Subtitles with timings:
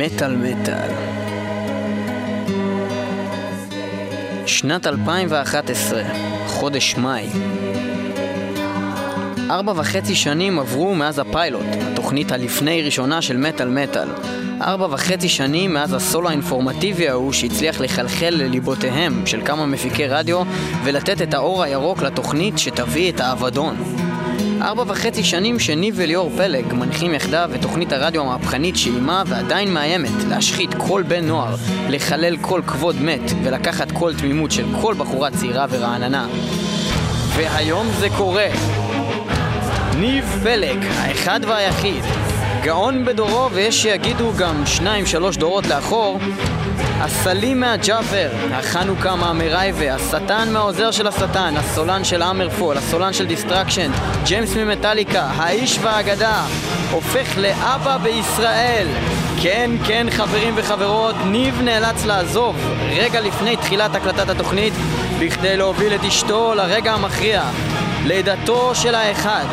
[0.00, 0.90] מטאל מטאל.
[4.46, 6.02] שנת 2011,
[6.46, 7.26] חודש מאי.
[9.50, 14.08] ארבע וחצי שנים עברו מאז הפיילוט, התוכנית הלפני ראשונה של מטאל מטאל.
[14.60, 20.42] ארבע וחצי שנים מאז הסולו האינפורמטיבי ההוא שהצליח לחלחל לליבותיהם של כמה מפיקי רדיו
[20.84, 23.97] ולתת את האור הירוק לתוכנית שתביא את האבדון.
[24.68, 30.24] ארבע וחצי שנים שניב וליאור פלג מנחים יחדיו את תוכנית הרדיו המהפכנית שאיימה ועדיין מאיימת
[30.28, 31.54] להשחית כל בן נוער,
[31.88, 36.26] לחלל כל כבוד מת ולקחת כל תמימות של כל בחורה צעירה ורעננה.
[37.36, 38.46] והיום זה קורה.
[39.98, 42.04] ניב פלג, האחד והיחיד,
[42.62, 46.18] גאון בדורו ויש שיגידו גם שניים שלוש דורות לאחור,
[47.00, 53.90] הסלים מהג'אפר, החנוכה מהמרייבה, השטן מהעוזר של השטן, הסולן של אמרפול, הסולן של Destruction,
[54.24, 56.42] ג'יימס ממטאליקה, האיש והאגדה,
[56.90, 58.86] הופך לאבא בישראל.
[59.42, 62.56] כן, כן, חברים וחברות, ניב נאלץ לעזוב
[62.90, 64.74] רגע לפני תחילת הקלטת התוכנית
[65.20, 67.42] בכדי להוביל את אשתו לרגע המכריע,
[68.04, 69.44] לידתו של האחד.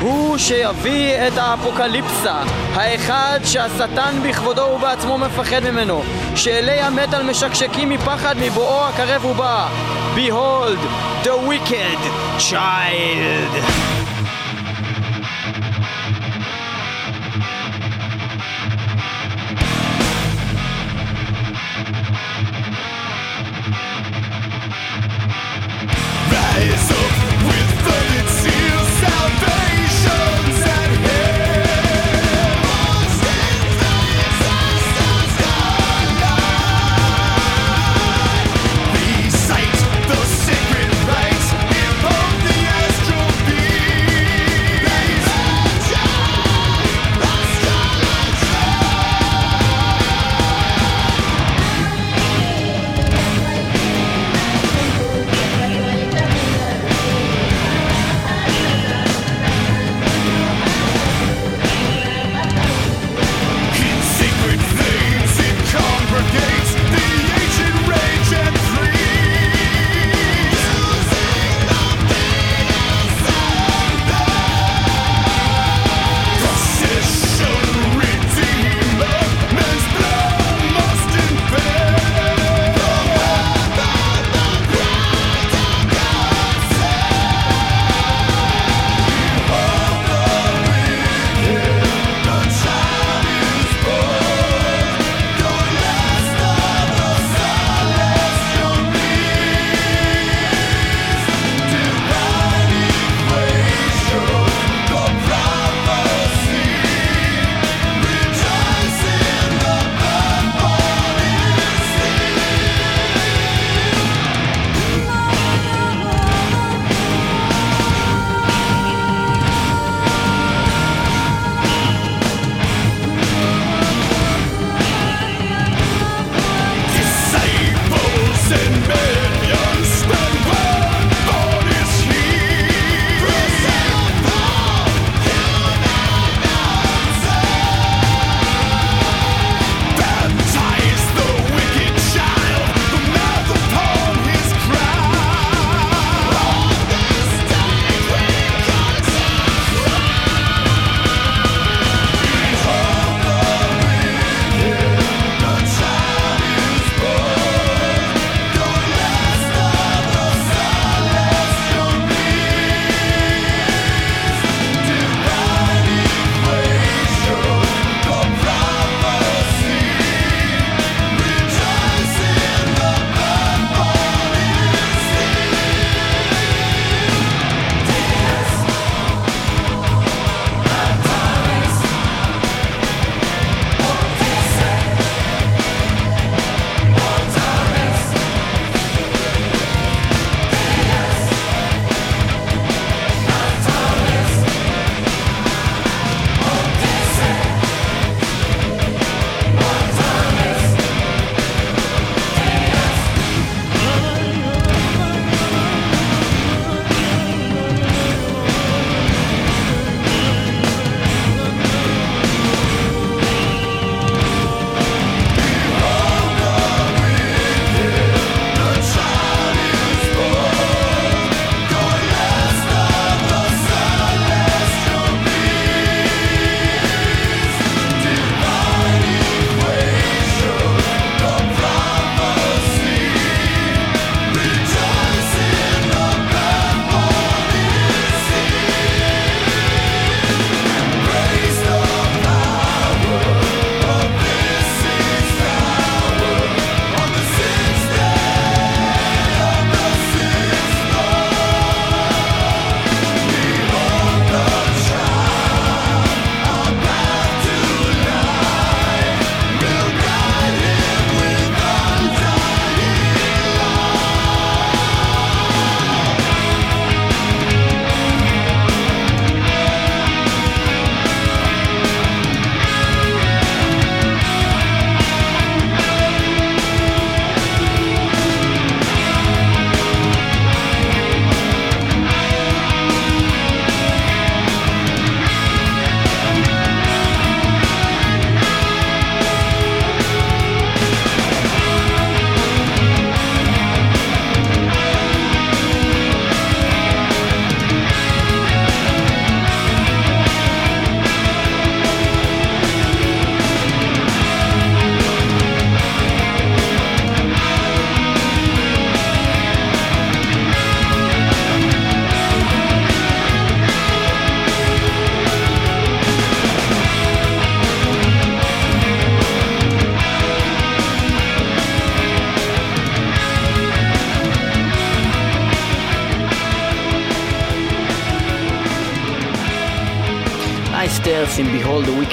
[0.00, 2.34] הוא שיביא את האפוקליפסה,
[2.74, 6.02] האחד שהשטן בכבודו ובעצמו מפחד ממנו,
[6.36, 9.68] שאלי המטאל משקשקים מפחד מבואו הקרב ובא.
[10.16, 10.78] Behold,
[11.24, 12.00] the wicked
[12.38, 13.95] child.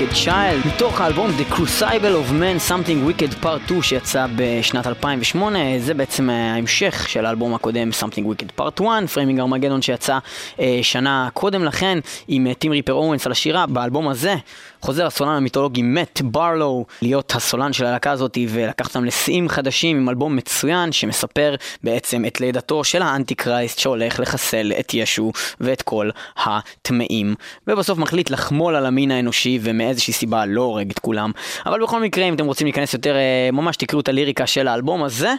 [0.03, 5.59] Wicked Child מתוך האלבום The Crucible of Man Something Wicked Part 2 שיצא בשנת 2008
[5.79, 10.19] זה בעצם ההמשך של האלבום הקודם Something Wicked Part 1 Framing Armageddon שיצא
[10.59, 13.65] אה, שנה קודם לכן עם טים ריפר אוונס על השירה.
[13.65, 14.35] באלבום הזה
[14.81, 20.09] חוזר הסולן המיתולוגי מאט ברלו להיות הסולן של הלהקה הזאת ולקח אותם לשיאים חדשים עם
[20.09, 26.09] אלבום מצוין שמספר בעצם את לידתו של ה Antichrist שהולך לחסל את ישו ואת כל
[26.37, 27.35] הטמאים.
[27.67, 29.59] ובסוף מחליט לחמול על המין האנושי
[29.93, 31.31] ומאיזושהי סיבה לא הורג את כולם
[31.65, 35.03] אבל בכל מקרה אם אתם רוצים להיכנס יותר אה, ממש תקראו את הליריקה של האלבום
[35.03, 35.33] הזה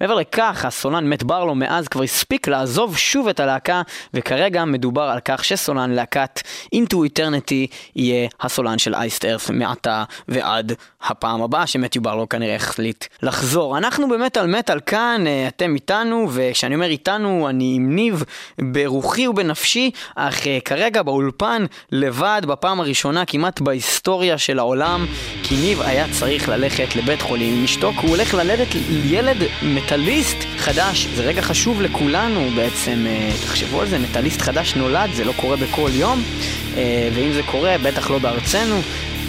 [0.00, 3.82] מעבר לכך הסולן מאט ברלו מאז כבר הספיק לעזוב שוב את הלהקה
[4.14, 6.40] וכרגע מדובר על כך שסולן להקת
[6.74, 10.72] Into Eternity יהיה הסולן של אייסט ארף מעתה ועד
[11.02, 13.78] הפעם הבאה שמתיו ברלו כנראה החליט לחזור.
[13.78, 18.24] אנחנו במטאל מטאל כאן, אה, אתם איתנו, וכשאני אומר איתנו אני עם ניב
[18.60, 23.95] ברוחי ובנפשי, אך אה, כרגע באולפן לבד בפעם הראשונה כמעט בהיסטוריה
[24.36, 25.06] של העולם,
[25.42, 28.68] כי ניב היה צריך ללכת לבית חולים עם אשתו, כי הוא הולך ללדת
[29.04, 31.06] ילד מטאליסט חדש.
[31.14, 35.56] זה רגע חשוב לכולנו בעצם, אה, תחשבו על זה, מטאליסט חדש נולד, זה לא קורה
[35.56, 36.22] בכל יום,
[37.14, 38.82] ואם זה קורה, בטח לא בארצנו.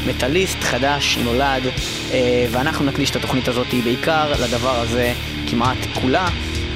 [0.08, 1.64] מטאליסט חדש נולד,
[2.12, 5.14] אה, ואנחנו נקדיש את התוכנית הזאת בעיקר לדבר הזה
[5.48, 6.28] כמעט כולה.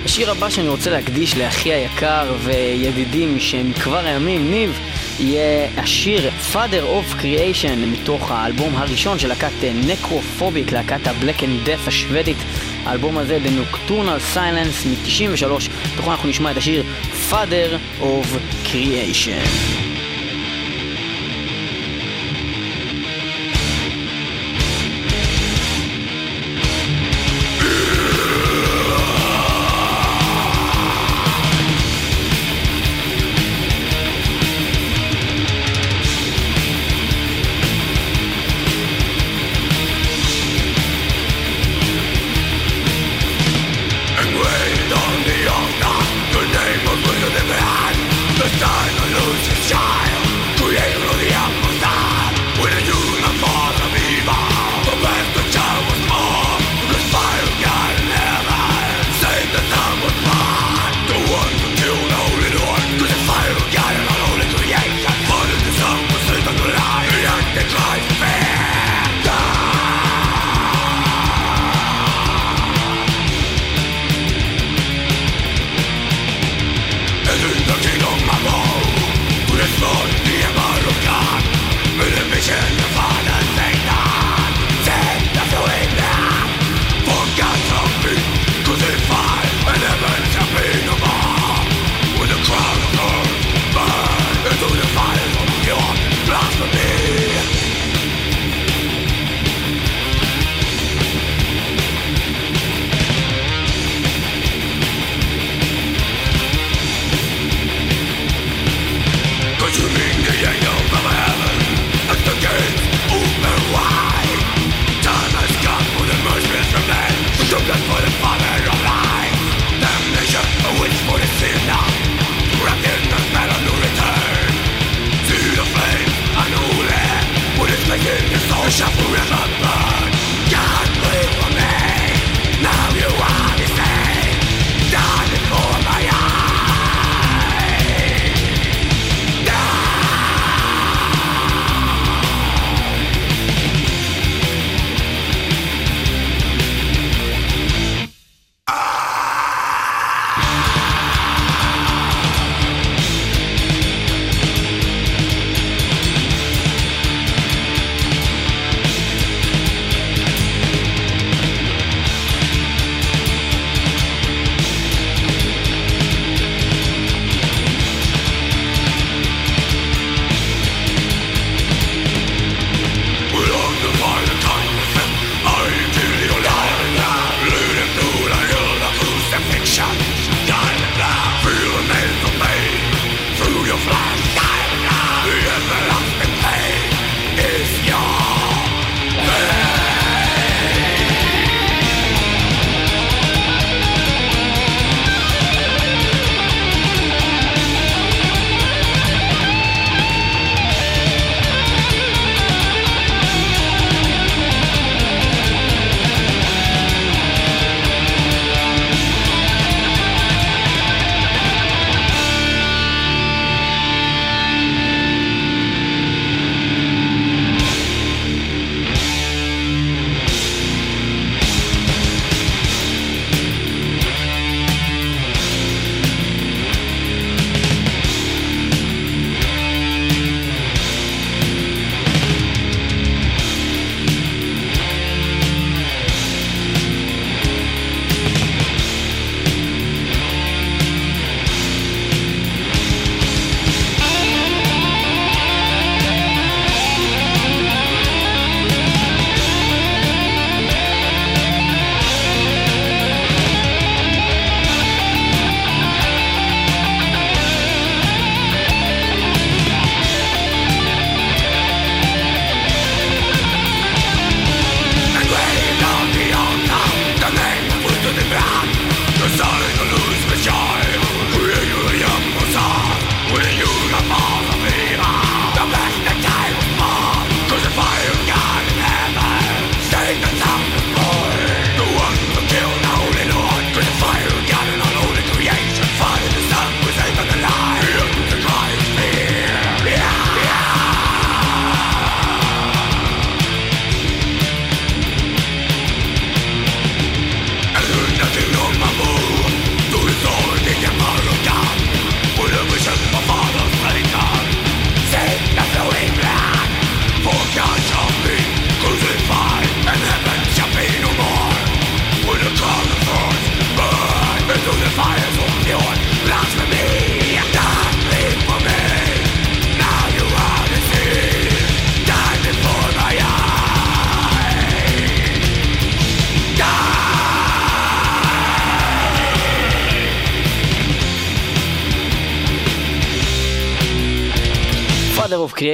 [0.05, 4.79] השיר הבא שאני רוצה להקדיש לאחי היקר וידידי משמכבר הימים, ניב,
[5.19, 9.51] יהיה השיר Father of Creation מתוך האלבום הראשון של להקת
[9.87, 12.37] נקרופוביק, להקת ה-Black and Death השוודית.
[12.85, 16.83] האלבום הזה, The Nocturnal Silence מ-93, בתוכו אנחנו נשמע את השיר
[17.31, 18.27] Father of
[18.65, 19.90] Creation.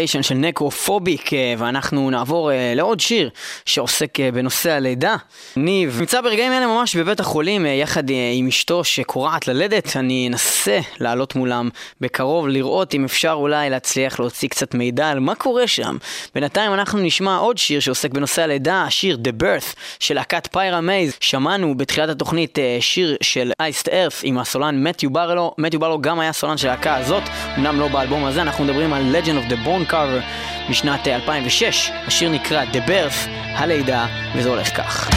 [0.07, 3.29] Creation של Necrophobic, אה, ואנחנו נעבור אה, לעוד שיר
[3.65, 5.15] שעוסק אה, בנושא הלידה.
[5.55, 9.97] ניב נמצא ברגעים אלה ממש בבית החולים יחד עם אשתו שקורעת ללדת.
[9.97, 11.69] אני אנסה לעלות מולם
[12.01, 15.97] בקרוב, לראות אם אפשר אולי להצליח להוציא קצת מידע על מה קורה שם.
[16.35, 21.17] בינתיים אנחנו נשמע עוד שיר שעוסק בנושא הלידה, השיר The Birth של להקת Pyramaze.
[21.19, 25.53] שמענו בתחילת התוכנית שיר של Iced Earth עם הסולן מתיו ברלו.
[25.57, 27.23] מתיו ברלו גם היה סולן של הלהקה הזאת,
[27.57, 31.91] אמנם לא באלבום הזה, אנחנו מדברים על Legend of the Bone Carver משנת אה, 2006.
[32.07, 35.09] השיר נקרא The Birth, הלידה, וזה הולך כך.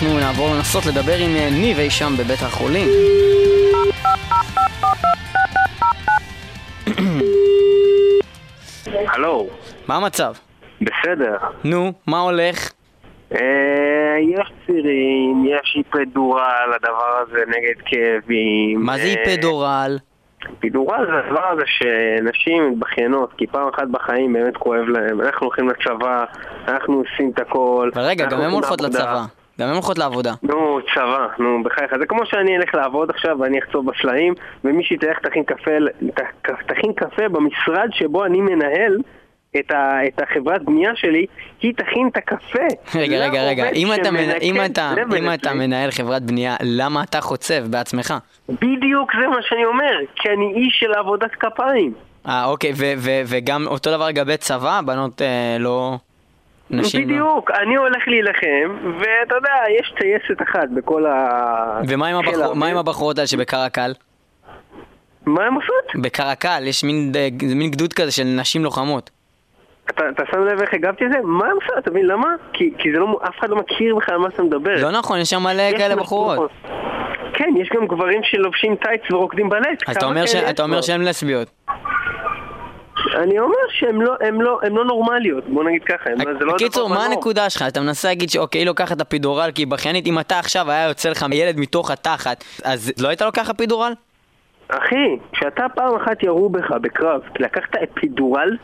[0.00, 2.88] ואנחנו נעבור לנסות לדבר עם אה, ניב אי שם בבית החולים.
[9.14, 9.48] הלו,
[9.88, 10.32] מה המצב?
[10.80, 11.36] בסדר.
[11.64, 12.72] נו, מה הולך?
[13.32, 13.38] אה,
[14.20, 18.80] יש צירים, יש איפדורל, הדבר הזה נגד כאבים.
[18.80, 19.98] מה זה אה, איפדורל?
[20.62, 25.20] איפדורל זה הדבר הזה שנשים מתבכיינות, כי פעם אחת בחיים באמת כואב להם.
[25.20, 26.24] אנחנו הולכים לצבא,
[26.68, 27.90] אנחנו עושים את הכל.
[27.94, 28.80] אבל רגע, אנחנו גם הן הולכות.
[28.80, 29.37] לצבא.
[29.60, 30.32] גם הן הולכות לעבודה.
[30.42, 31.90] נו, צבא, נו, בחייך.
[31.98, 35.70] זה כמו שאני אלך לעבוד עכשיו ואני אחצוב בסלעים, ומישהי תלך תכין קפה,
[36.14, 38.96] ת- תכין קפה במשרד שבו אני מנהל
[39.58, 41.26] את, ה, את החברת בנייה שלי,
[41.62, 42.98] היא תכין את הקפה.
[42.98, 44.08] רגע, רגע, רגע, אם אתה,
[44.42, 45.54] אם, אתה, אם אתה.
[45.54, 48.14] מנהל חברת בנייה, למה אתה חוצב בעצמך?
[48.48, 51.92] בדיוק זה מה שאני אומר, כי אני איש של עבודת כפיים.
[52.28, 55.96] אה, אוקיי, ו- ו- וגם אותו דבר לגבי צבא, בנות אה, לא...
[56.70, 57.04] נשים.
[57.04, 61.80] בדיוק, אני הולך להילחם, ואתה יודע, יש טייסת אחת בכל ה...
[61.88, 62.60] ומה עם, חיל הבחור, האוויר.
[62.60, 63.92] מה עם הבחורות האלה שבקרקל?
[65.26, 66.02] מה הם עושות?
[66.02, 67.12] בקרקל יש מין,
[67.54, 69.10] מין גדוד כזה של נשים לוחמות.
[69.90, 71.16] אתה, אתה שם לב איך הגבתי לזה?
[71.24, 71.78] מה הם עושות?
[71.78, 72.28] אתה מבין למה?
[72.52, 74.74] כי, כי זה לא, אף אחד לא מכיר בכלל על מה אתה מדבר.
[74.82, 76.50] לא נכון, יש שם מלא כאלה בחורות.
[77.34, 79.82] כן, יש גם גברים שלובשים טייץ ורוקדים בלט.
[79.86, 80.34] אז אתה אומר, ש...
[80.34, 80.80] אתה אומר?
[80.82, 81.50] שהן לסביות.
[83.16, 86.10] אני אומר שהן לא, הם לא, הם לא נורמליות, בוא נגיד ככה.
[86.10, 87.04] הם- זה לא בקיצור, מה.
[87.04, 87.62] הנקודה שלך?
[87.68, 91.08] אתה מנסה להגיד שאוקיי, היא לוקחת אפידורל כי היא בכיינית, אם אתה עכשיו היה יוצא
[91.10, 93.92] לך ילד מתוך התחת, אז לא היית לוקח אפידורל?
[94.68, 94.94] אחי,
[95.32, 98.56] כשאתה פעם אחת ירו בך בקרב, לקחת אפידורל,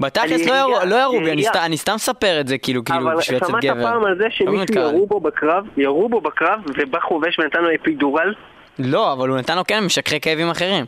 [0.00, 1.42] בתכלס לא ירו- לא ירו בי, אני.
[1.44, 3.82] סת- אני סתם מספר את זה כאילו, כאילו, אבל בשביל לצאת שמעת גבר.
[3.82, 4.74] פעם על זה שמישהו.
[4.76, 8.34] ירו בו בקרב, ירו בו בקרב, ובא חובש ונתן לו אפידורל?
[8.78, 10.84] לא, אבל הוא נתן לו כן משככי כאבים אחרים.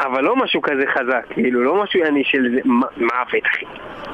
[0.00, 2.58] אבל לא משהו כזה חזק, כאילו, לא משהו יעני של
[2.96, 3.64] מוות, אחי.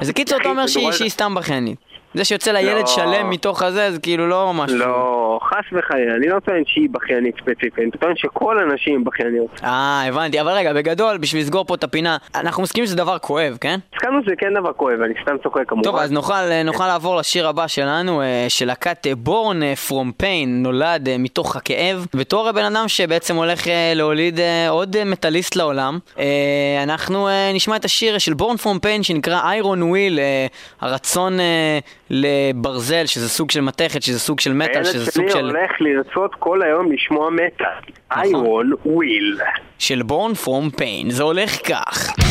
[0.01, 1.88] אז קיצור, אתה אומר שהיא סתם בכיינית.
[2.19, 2.85] זה שיוצא לה ילד לא.
[2.85, 4.77] שלם מתוך הזה, זה כאילו לא משהו.
[4.77, 9.61] לא, חס וחלילה, אני לא טוען שהיא בכיינית ספציפית, אני טוען שכל הנשים בכייניות.
[9.63, 13.57] אה, הבנתי, אבל רגע, בגדול, בשביל לסגור פה את הפינה, אנחנו מסכימים שזה דבר כואב,
[13.61, 13.79] כן?
[13.95, 15.83] הסכמנו שזה כן דבר כואב, אני סתם צוחק כמובן.
[15.83, 20.63] טוב, אז נוכל, אה, נוכל לעבור לשיר הבא שלנו, אה, של להקת Born from Pain,
[20.63, 22.05] נולד אה, מתוך הכאב.
[22.15, 23.63] בתור הבן אדם שבעצם הולך
[23.95, 25.99] להוליד עוד מטאליסט לעולם,
[26.83, 30.19] אנחנו נשמע את השיר של Born from Pain שנקרא Iron Will,
[30.81, 31.37] הרצון
[32.09, 35.45] לברזל, שזה סוג של מתכת, שזה סוג של מטאל, הילד שזה סוג שלי של...
[35.45, 37.67] הולך לרצות כל היום לשמוע מטאל.
[38.11, 38.23] נכון.
[38.23, 39.37] Iron Will.
[39.79, 42.28] של בורן פרום פיין, זה הולך כך.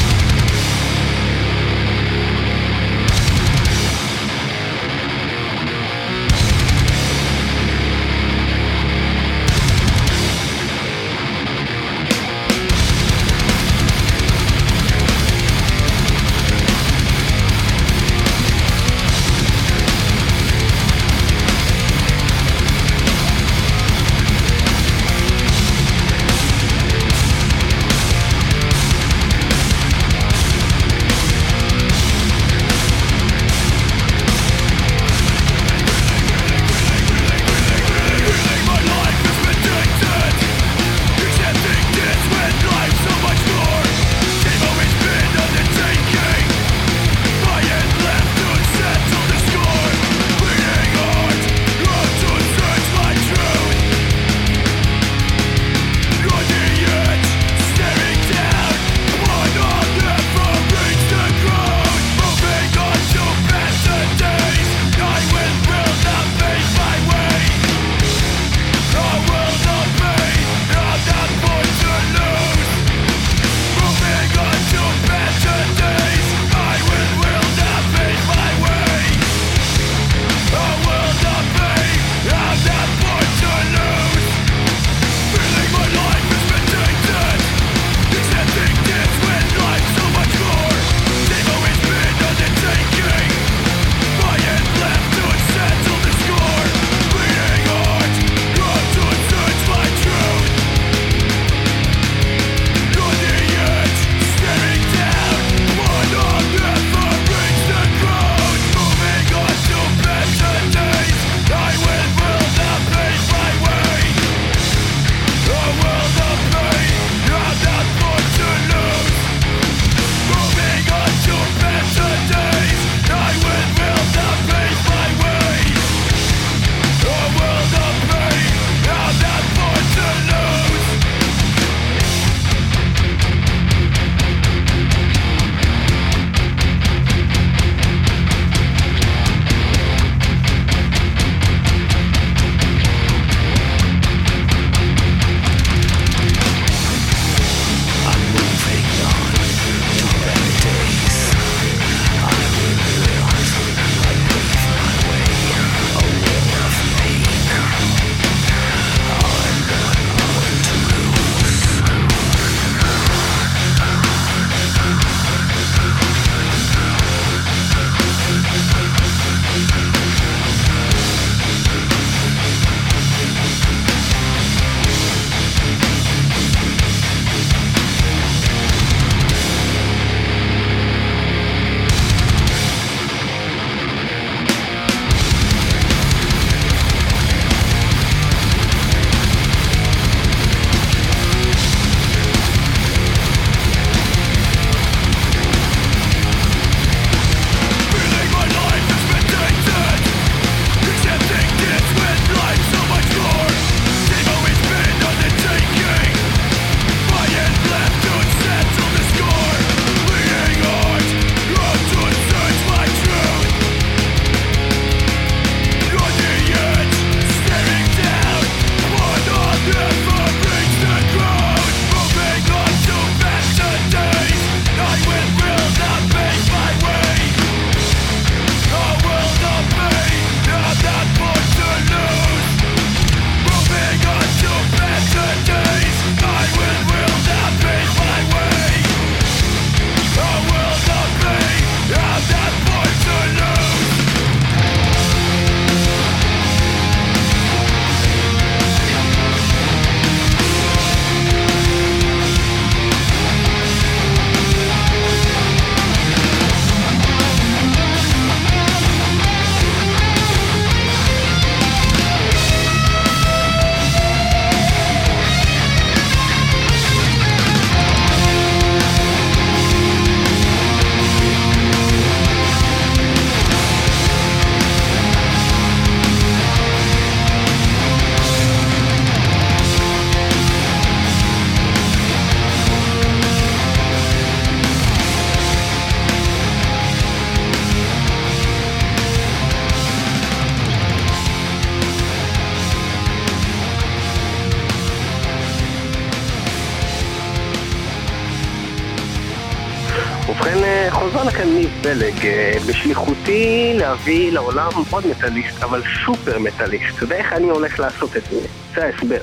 [303.89, 307.03] להביא לעולם עוד מטאליסט, אבל סופר מטאליסט.
[307.09, 308.41] ואיך אני הולך לעשות את זה?
[308.75, 309.21] זה ההסבר.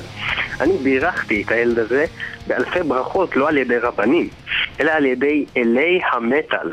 [0.61, 2.05] אני בירכתי את הילד הזה
[2.47, 4.29] באלפי ברכות, לא על ידי רבנים,
[4.79, 6.71] אלא על ידי אלי המטאל.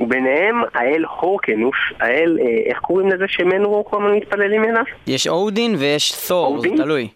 [0.00, 4.84] וביניהם האל הורקנוס, האל, אה, איך קוראים לזה שמנוור כל הזמן מתפללים אליו?
[5.06, 6.68] יש אודין ויש תור, זה?
[6.76, 7.08] תלוי.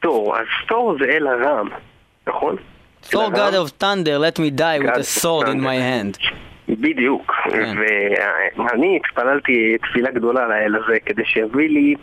[0.00, 1.68] תור, אז תור זה אל הרם,
[2.26, 2.56] נכון?
[3.10, 6.18] Thor God of Thunder, let me die with a sword in my hand.
[6.82, 7.74] בדיוק, כן.
[8.56, 11.94] ואני התפללתי תפילה גדולה לאל הזה כדי שיביא לי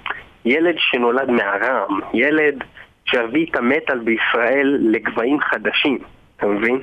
[0.45, 2.63] ילד שנולד מהרם, ילד
[3.05, 5.97] שיביא את המטאל בישראל לגבהים חדשים,
[6.37, 6.79] אתה מבין?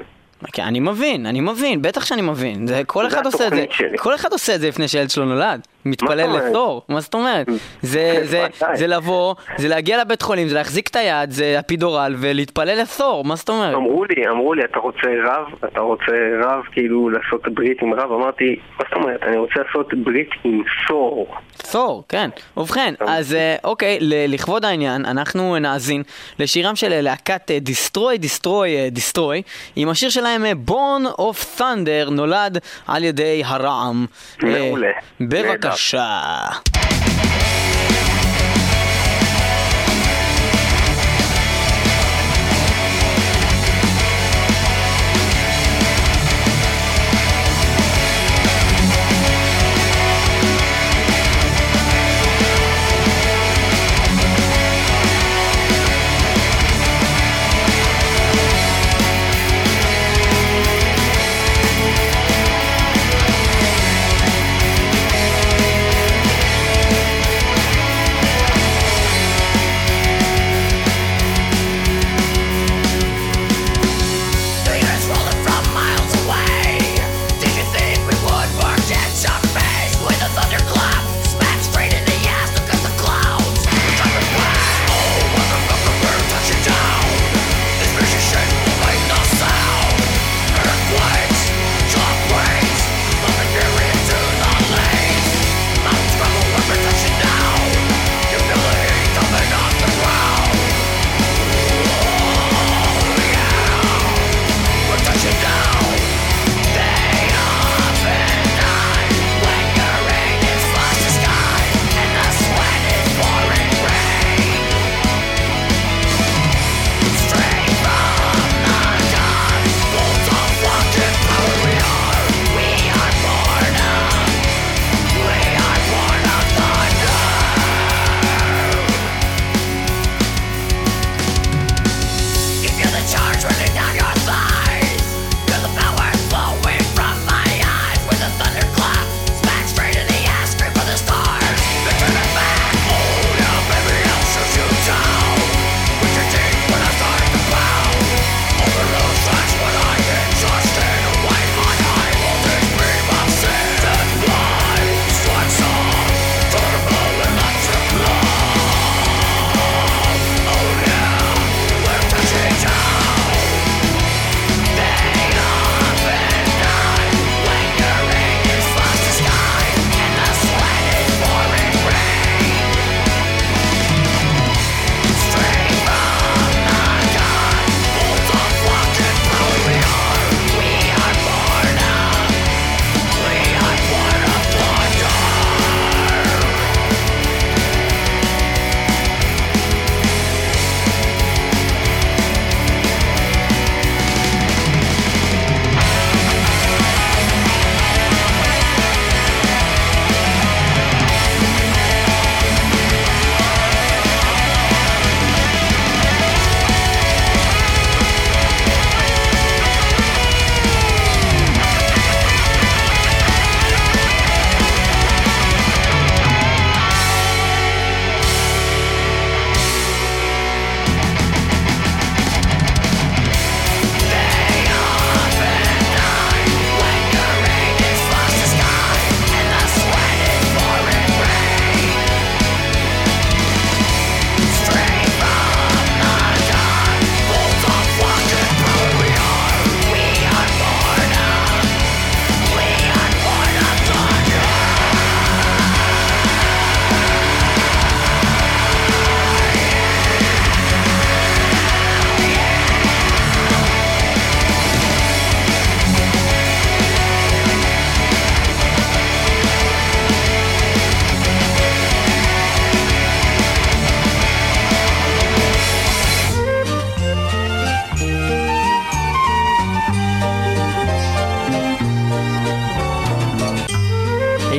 [0.53, 2.67] כן, אני מבין, אני מבין, בטח שאני מבין.
[2.67, 3.65] זה, כל אחד עושה את זה.
[3.71, 3.99] שלי.
[3.99, 5.67] כל אחד עושה את זה לפני שהילד שלו נולד.
[5.87, 6.37] מתפלל?
[6.37, 7.47] לתור, מה זאת אומרת?
[7.83, 8.77] זה, זה, ודאי.
[8.77, 13.37] זה לבוא, זה להגיע לבית חולים, זה להחזיק את היד, זה אפידורל, ולהתפלל לתור, מה
[13.37, 13.75] זאת אומרת?
[13.75, 15.47] אמרו לי, אמרו לי, אתה רוצה רב?
[15.65, 18.13] אתה רוצה רב כאילו לעשות ברית עם רב?
[18.13, 19.23] אמרתי, מה זאת אומרת?
[19.23, 21.35] אני רוצה לעשות ברית עם סור.
[21.73, 22.31] תור, כן.
[22.57, 26.03] ובכן, אז אה, אוקיי, לכבוד העניין, אנחנו נאזין
[26.39, 29.43] לשירם של אה, להקת דיסטרוי, דיסטרוי, דיסטרוי,
[29.77, 34.07] עם השיר שלהם Born of Thunder, נולד על ידי הרעם.
[34.45, 34.91] אה, מעולה.
[35.21, 35.76] בבקשה.
[35.77, 36.63] Russia.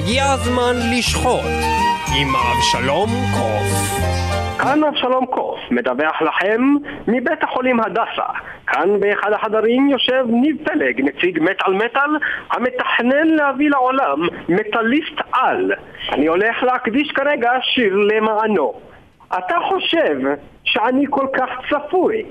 [0.07, 1.57] הגיע הזמן לשחוט
[2.19, 3.99] עם אבשלום קוף.
[4.59, 6.61] כאן אבשלום קוף, מדווח לכם
[7.07, 8.29] מבית החולים הדסה.
[8.67, 12.09] כאן באחד החדרים יושב ניב פלג, נציג מטאל מטאל,
[12.51, 15.71] המתכנן להביא לעולם מטאליסט על.
[16.11, 18.73] אני הולך להקדיש כרגע שיר למענו.
[19.37, 20.17] אתה חושב
[20.63, 22.23] שאני כל כך צפוי?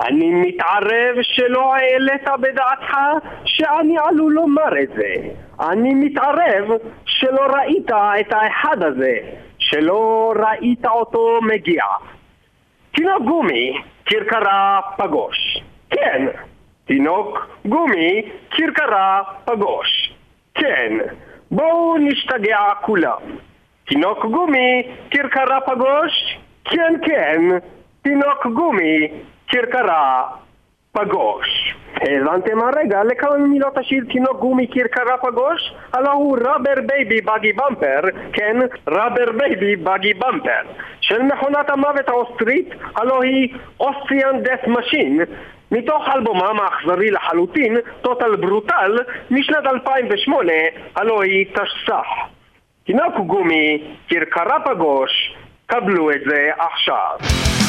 [0.00, 2.96] אני מתערב שלא העלית בדעתך
[3.44, 5.14] שאני עלול לומר את זה.
[5.60, 6.70] אני מתערב
[7.06, 9.18] שלא ראית את האחד הזה,
[9.58, 11.84] שלא ראית אותו מגיע.
[12.94, 15.62] תינוק גומי, כרכרה פגוש.
[15.90, 16.26] כן,
[16.86, 20.12] תינוק גומי, כרכרה פגוש.
[20.54, 20.96] כן,
[21.50, 23.20] בואו נשתגע כולם.
[23.86, 26.38] תינוק גומי, כרכרה פגוש?
[26.64, 27.40] כן, כן,
[28.02, 29.08] תינוק גומי,
[29.50, 30.22] כרכרה
[30.92, 31.74] פגוש.
[31.94, 35.74] האזנתם הרגע לכמה מילות השיר תינוק גומי כרכרה פגוש?
[35.92, 38.00] הלא הוא Rubber Baby Buggy Bumper,
[38.32, 38.56] כן,
[38.88, 40.62] Rubber Baby Buggy Bumper.
[41.00, 45.20] של מכונת המוות האוסטרית, הלא היא Austrian Death Machine.
[45.72, 48.98] מתוך אלבומם האכזרי לחלוטין, Total Brutal,
[49.30, 50.52] משנת 2008,
[50.96, 52.06] הלא היא תשס"ח.
[52.86, 55.34] תינוק גומי, כרכרה פגוש,
[55.66, 57.59] קבלו את זה עכשיו.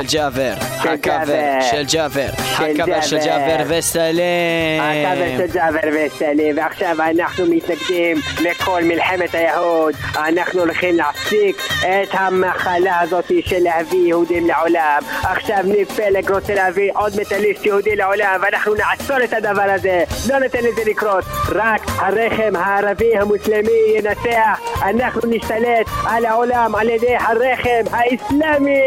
[0.00, 0.10] חומה.
[0.10, 0.54] של ג'אבר.
[0.54, 1.60] של הקאבר.
[1.70, 2.28] של ג'אבר.
[2.58, 3.64] הקאבר של ג'אבר.
[3.66, 4.80] וסלם.
[4.80, 9.94] הקאבר של ג'אבר וסלי, ועכשיו אנחנו מתנגדים לכל מלחמת היהוד.
[10.16, 14.98] אנחנו הולכים להפסיק את המחלה הזאת של להביא יהודים לעולם.
[15.22, 20.04] עכשיו ניב פלג רוצה להביא עוד מטאליסט יהודי לעולם, ואנחנו נעצור את הדבר הזה.
[20.28, 21.24] לא ניתן לזה לקרות.
[21.48, 24.60] רק הרחם הערבי המוסלמי ינצח.
[24.82, 28.80] אנחנו נשתלט על העולם על ידי הרחם האסלאמי.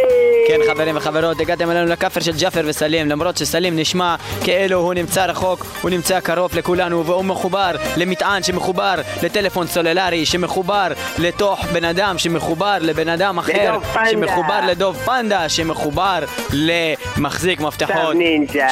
[0.48, 5.26] כן חברים וחברות, הגעתם אלינו לכאפר של ג'אפר וסלים למרות שסלים נשמע כאילו הוא נמצא
[5.26, 10.88] רחוק, הוא נמצא קרוב לכולנו והוא מחובר למטען שמחובר לטלפון סולולרי שמחובר
[11.20, 13.78] לתוך בן אדם שמחובר לבן אדם אחר.
[14.12, 16.20] שמחובר לדוב פנדה שמחובר
[16.54, 18.16] למחזיק מפתחות.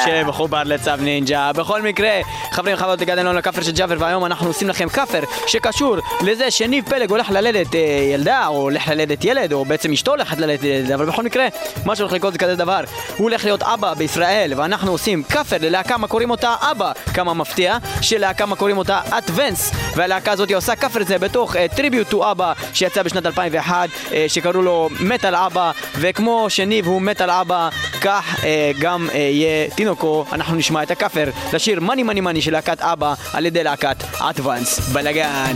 [0.04, 2.20] שמחובר לצו נינג'ה בכל מקרה
[2.52, 6.84] חברים וחברות הגעתם אלינו לכאפר של ג'אפר והיום אנחנו עושים לכם כאפר שקשור לזה שניב
[6.88, 7.80] פלג הולך ללדת אה,
[8.14, 11.46] ילדה או הולך ללדת ילד או בעצם אשתו הולכת ללדת ילד אבל בכל מקרה
[11.84, 12.80] מה שהולך לקרות זה כזה דבר
[13.16, 17.76] הוא הולך להיות אבא בישראל, ואנחנו עושים קאבר ללהקה, מה קוראים אותה אבא, כמה מפתיע,
[18.00, 22.30] שלהקה מה קוראים אותה At Vance, והלהקה הזאת עושה קאבר זה בתוך אה, Tribute to
[22.30, 27.68] ABBA שיצא בשנת 2001, אה, אה, שקראו לו מטאל אבא, וכמו שניב הוא מטאל אבא,
[28.00, 28.44] כך אה,
[28.80, 33.14] גם אה, יהיה תינוקו, אנחנו נשמע את הקאבר לשיר Money Money Money של להקת אבא
[33.32, 34.78] על ידי להקת At Vance.
[34.92, 35.54] בלאגן.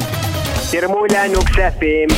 [0.71, 2.09] תרמו לנו כספים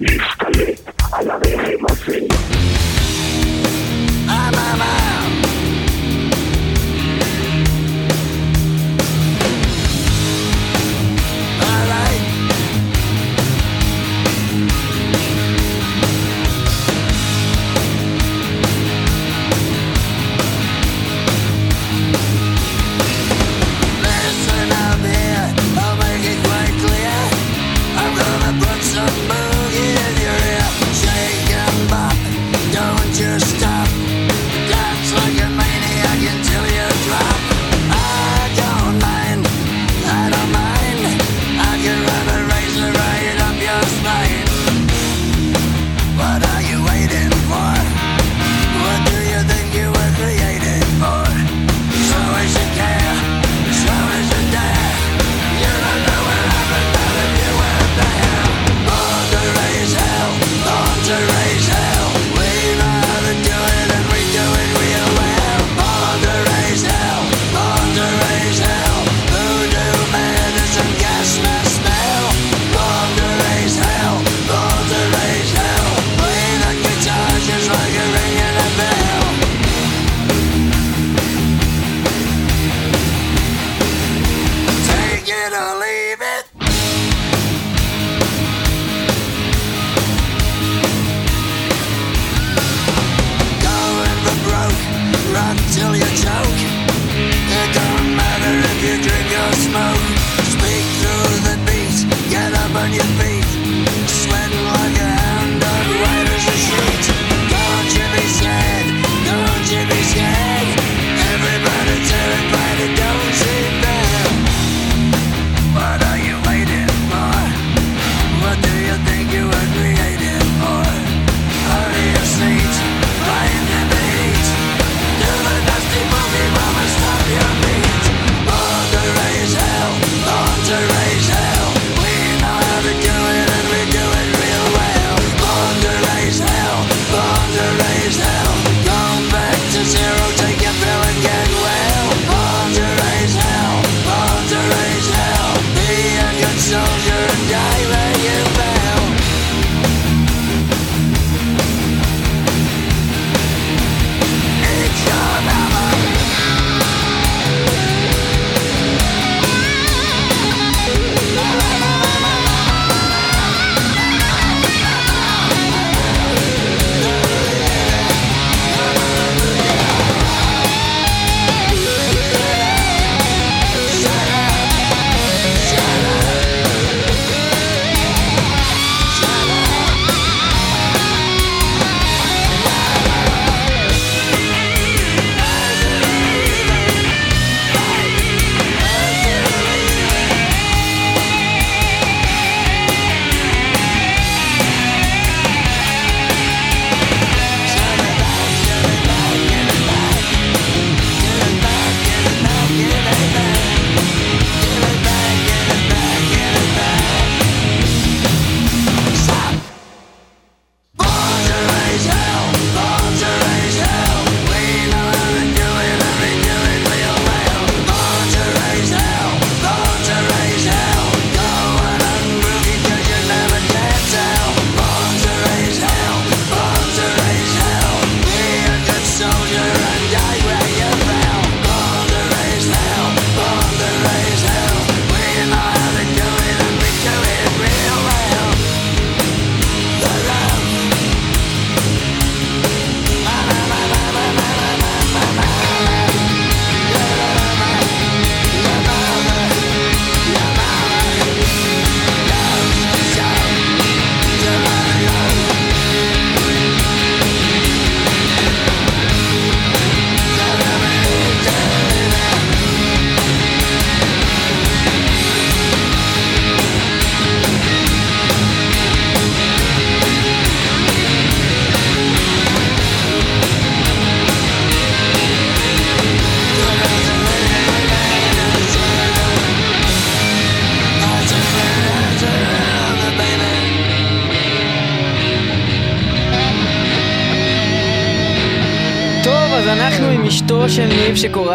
[0.00, 0.36] הולך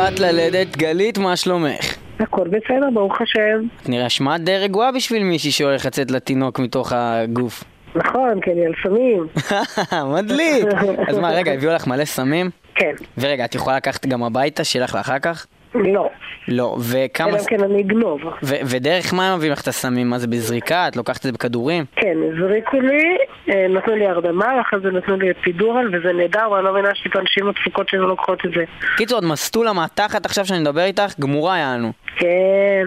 [0.06, 1.96] שקוראת ללדת, גלית, מה שלומך?
[2.20, 3.68] הכל בסדר, ברוך השם.
[3.82, 7.64] את נראה שמעת די רגועה בשביל מישהי שהולך לצאת לתינוק מתוך הגוף.
[7.96, 9.28] נכון, כי אני על סמים.
[10.16, 10.66] מדליק!
[11.08, 12.50] אז מה, רגע, הביאו לך מלא סמים?
[12.76, 12.92] כן.
[13.18, 15.48] ורגע, את יכולה לקחת גם הביתה, שיהיה לך לאחר כך?
[15.76, 16.10] לא.
[16.48, 17.30] לא, וכמה...
[17.30, 18.22] אלא כן אני אגנוב.
[18.44, 20.10] ו- ודרך מה הם מביאים לך את הסמים?
[20.10, 20.88] מה זה בזריקה?
[20.88, 21.86] את לוקחת את זה בכדורים?
[21.96, 23.18] כן, הזריקו לי,
[23.50, 27.06] אה, נתנו לי הרדמה, ואחרי זה נתנו לי אפידורל, וזה נהדר, ואני לא מבינה שיש
[27.06, 28.64] לי את הנשים הדפוקות שלא לוקחות את זה.
[28.98, 31.92] קיצור, את מסטולה מהתחת עכשיו שאני מדבר איתך, גמורה יענו.
[32.16, 32.86] כן.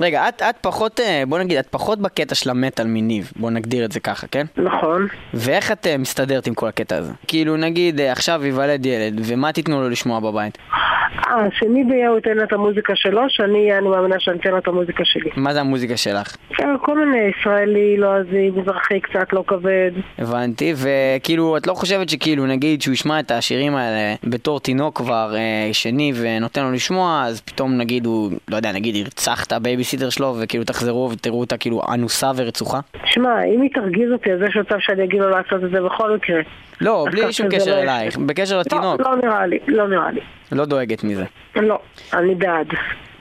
[0.00, 3.84] רגע, את, את פחות, אה, בוא נגיד, את פחות בקטע של המטאל מניב, בוא נגדיר
[3.84, 4.46] את זה ככה, כן?
[4.56, 5.06] נכון.
[5.34, 7.12] ואיך את אה, מסתדרת עם כל הקטע הזה?
[7.26, 10.58] כאילו, נגיד, אה, עכשיו ייוולד ילד, ומה תיתנו לו לשמוע בבית?
[11.28, 14.68] אה, ביה הוא ייתן לה את המוזיקה שלו, שאני, אני מאמינה שאני אתן לה את
[14.68, 15.30] המוזיקה שלי.
[15.36, 16.36] מה זה המוזיקה שלך?
[16.82, 19.90] כל מיני ישראלי, לועזי, מזרחי קצת, לא כבד.
[20.18, 25.34] הבנתי, וכאילו, את לא חושבת שכאילו, נגיד, שהוא ישמע את השירים האלה בתור תינוק כבר
[25.36, 30.10] אה, שני ונותן לו לשמוע, אז פתאום נגיד הוא, לא יודע, נגיד ירצח את הבייביסיטר
[30.10, 32.80] שלו, וכאילו תחזרו ותראו אותה כאילו אנוסה ורצוחה?
[33.04, 36.14] שמע, אם היא תרגיז אותי, אז יש מצב שאני אגיד לו לעשות את זה בכל
[36.16, 36.40] מקרה.
[36.80, 40.20] לא, בלי שום קשר לא- אלייך, בקשר לתינוק, לא, לא נראה לי, לא נראה לי.
[40.52, 41.24] לא דואגת מזה.
[41.56, 41.78] לא,
[42.12, 42.66] אני בעד.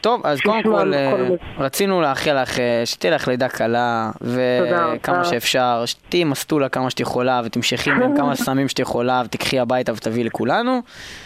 [0.02, 5.26] טוב, אז קודם כל, אה, כל רצינו לאחל לך אה, שתהיה לך לידה קלה, וכמה.
[5.26, 10.24] שאפשר, שתהיי מסטולה כמה שאת יכולה, ותמשכי עם כמה סמים שאת יכולה, ותקחי הביתה ותביאי
[10.24, 10.82] לכולנו.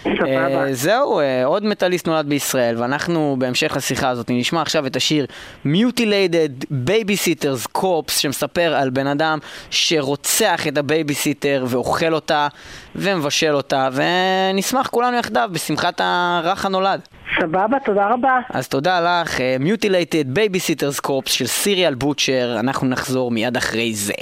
[0.05, 5.25] אה, זהו, עוד מטאליסט נולד בישראל, ואנחנו בהמשך לשיחה הזאת נשמע עכשיו את השיר
[5.65, 12.47] Mutilated Babysitters Corpse, שמספר על בן אדם שרוצח את הבייביסיטר ואוכל אותה
[12.95, 17.01] ומבשל אותה, ונשמח כולנו יחדיו בשמחת הרך הנולד.
[17.39, 18.39] סבבה, תודה רבה.
[18.61, 24.13] אז תודה לך, Mutilated Babysitters Corpse של Serial Butcher, אנחנו נחזור מיד אחרי זה.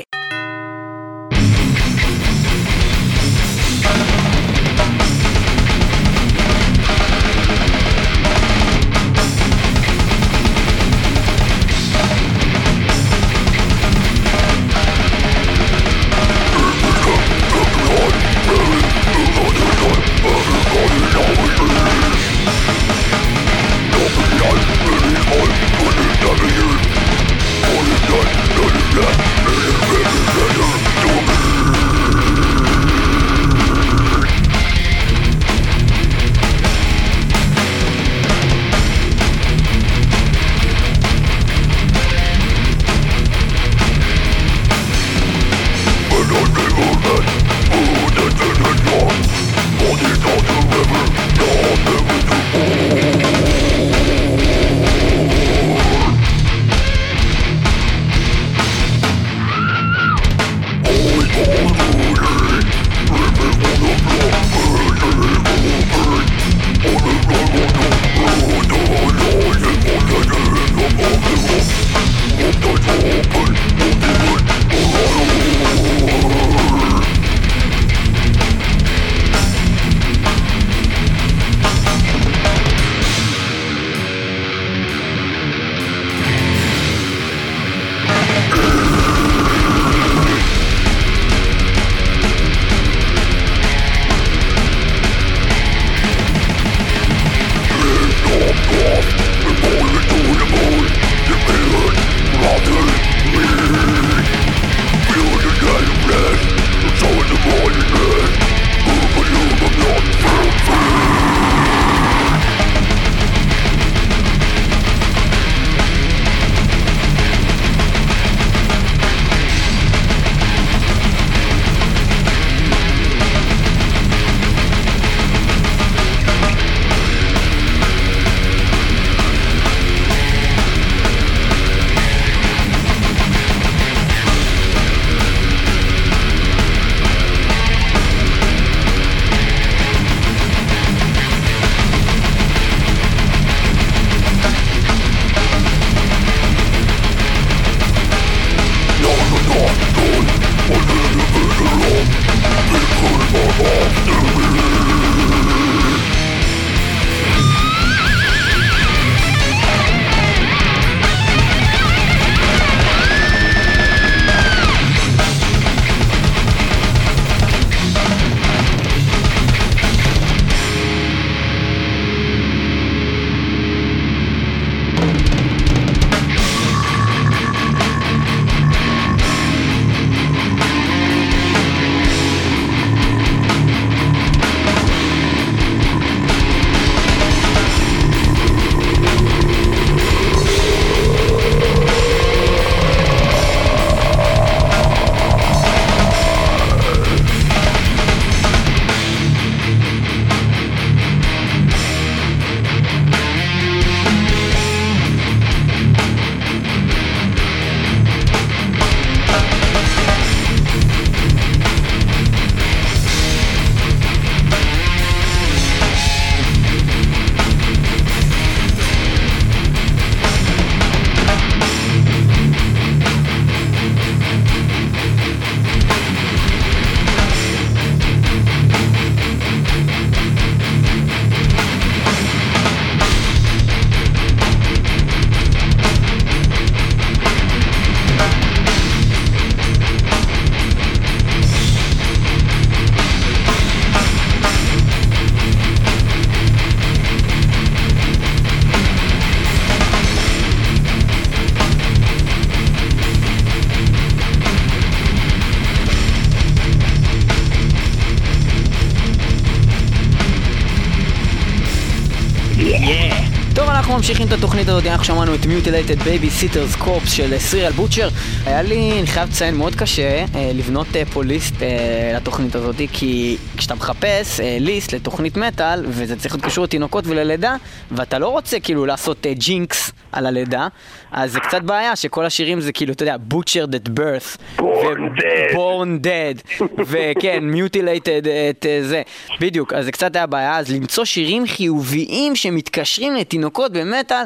[264.09, 268.09] ממשיכים את התוכנית הזאת, אנחנו שמענו את Mutilated Baby Sitters Corpse של אה, סיריאל בוטשר.
[268.45, 271.67] היה לי, אני חייב לציין, מאוד קשה אה, לבנות אה, פה ליסט אה,
[272.15, 277.55] לתוכנית הזאת, כי כשאתה מחפש אה, ליסט לתוכנית מטאל, וזה צריך להיות קשור לתינוקות וללידה,
[277.91, 280.67] ואתה לא רוצה כאילו לעשות אה, ג'ינקס על הלידה,
[281.11, 284.59] אז זה קצת בעיה שכל השירים זה כאילו, אתה יודע, Butchered at birth.
[284.59, 285.53] Born dead.
[285.53, 289.01] Born dead, וכן, Mutilated את אה, זה,
[289.39, 294.23] בדיוק, אז זה קצת היה בעיה, אז למצוא שירים חיוביים שמתקשרים לתינוקות במטאל,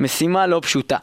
[0.00, 0.96] משימה לא פשוטה.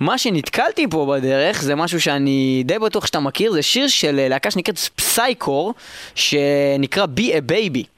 [0.00, 4.28] מה שנתקלתי פה בדרך, זה משהו שאני די בטוח שאתה מכיר, זה שיר של אה,
[4.28, 5.74] להקה שנקראת פסייקור,
[6.14, 7.95] שנקרא Be a Baby.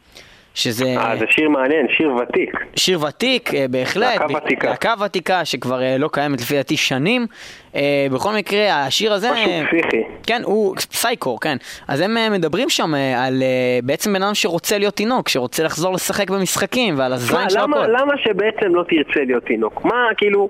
[0.58, 2.50] שזה אה, זה שיר מעניין, שיר ותיק.
[2.76, 4.20] שיר ותיק, אה, בהחלט.
[4.20, 4.68] להקה ותיקה.
[4.68, 7.26] להקה ותיקה שכבר אה, לא קיימת לפי דעתי שנים.
[7.74, 9.30] אה, בכל מקרה, השיר הזה...
[9.32, 10.02] משהו פסיכי.
[10.26, 11.56] כן, הוא פסייקור, כן.
[11.88, 13.42] אז הם מדברים שם על
[13.82, 17.86] בעצם בן אדם שרוצה להיות תינוק, שרוצה לחזור לשחק במשחקים ועל הזין של הכל.
[17.88, 19.84] למה שבעצם לא תרצה להיות תינוק?
[19.84, 20.48] מה, כאילו,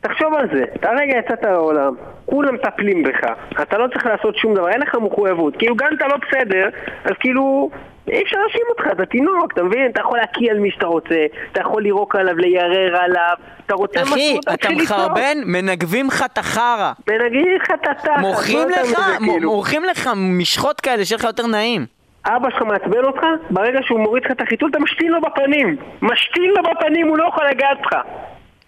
[0.00, 1.94] תחשוב על זה, אתה רגע יצאת לעולם,
[2.26, 3.30] כולם מטפלים בך,
[3.62, 6.68] אתה לא צריך לעשות שום דבר, אין לך מחויבות, כאילו גם אתה לא בסדר,
[7.04, 7.70] אז כאילו,
[8.10, 9.90] אי אפשר להאשים אותך, אתה תינוק, אתה מבין?
[9.90, 13.36] אתה יכול להקיא על מי שאתה רוצה, אתה יכול לירוק עליו, לירר עליו,
[13.66, 15.00] אתה רוצה אחי, משהו, אתה תתחיל לצעוק.
[15.00, 16.92] מחרבן, מנגבים לך את החרא.
[17.08, 19.50] ונגיד לך את התחת, מה אתה לך, כאילו?
[19.50, 21.86] מורחים לך משחות כאלה שיהיה לך יותר נעים.
[22.26, 26.50] אבא שלך מעצבן אותך, ברגע שהוא מוריד לך את החיתול אתה משתין לו בפנים משתין
[26.56, 27.92] לו בפנים, הוא לא יכול לגעת בך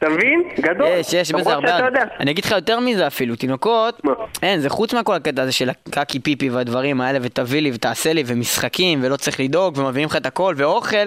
[0.00, 0.42] אתה מבין?
[0.60, 1.88] גדול יש, יש בזה הרבה.
[2.20, 4.12] אני אגיד לך יותר מזה אפילו, תינוקות, מה?
[4.42, 8.22] אין, זה חוץ מהכל הקטע הזה של הקקי פיפי והדברים האלה, ותביא לי ותעשה לי,
[8.26, 11.06] ומשחקים, ולא צריך לדאוג, ומביאים לך את הכל, ואוכל,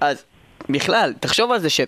[0.00, 0.24] אז
[0.68, 1.80] בכלל, תחשוב על זה ש...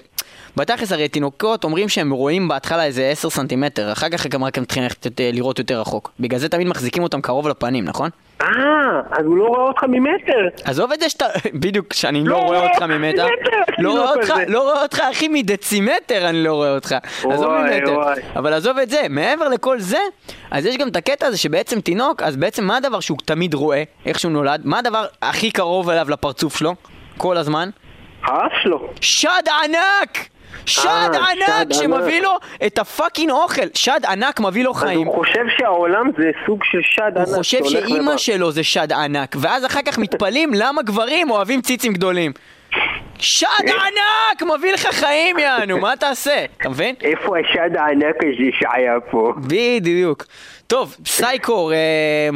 [0.57, 4.62] בתכלס הרי תינוקות אומרים שהם רואים בהתחלה איזה 10 סנטימטר, אחר כך גם רק הם
[4.62, 6.11] מתחילים ללכת לראות יותר רחוק.
[6.20, 8.11] בגלל זה תמיד מחזיקים אותם קרוב לפנים, נכון?
[8.42, 8.46] אה,
[9.11, 11.24] אז הוא לא רואה אותך ממטר עזוב את זה שאתה,
[11.61, 13.26] בדיוק, שאני לא לא רואה אותך ממטר,
[13.78, 14.44] לא רואה התינוק אותך, הזה.
[14.48, 16.94] לא רואה אותך אחי מדצימטר אני לא רואה אותך,
[17.30, 17.96] עזוב ממטר.
[18.36, 19.98] אבל עזוב את זה, מעבר לכל זה,
[20.51, 23.82] אז יש גם את הקטע הזה שבעצם תינוק, אז בעצם מה הדבר שהוא תמיד רואה,
[24.07, 26.74] איך שהוא נולד, מה הדבר הכי קרוב אליו לפרצוף שלו,
[27.16, 27.70] כל הזמן?
[28.22, 29.28] האף שלו שד
[29.64, 30.30] ענק!
[30.66, 32.24] שד אה, ענק שד שמביא ענק.
[32.24, 35.07] לו את ה fucking אוכל, שד ענק מביא לו חיים.
[35.07, 38.16] הוא חושב שהעולם זה סוג של שד ענק הוא חושב שאימא.
[38.16, 42.32] שלו זה שד ענק, ואז אחר כך מתפלאים למה גברים אוהבים ציצים גדולים.
[43.18, 44.42] שד ענק!
[44.59, 46.44] מביא לך חיים יענו, מה תעשה?
[46.57, 46.94] אתה מבין?
[47.03, 49.32] איפה השד הענק הזה שהיה פה?
[49.36, 50.24] בדיוק.
[50.66, 51.78] טוב, Psycore אה,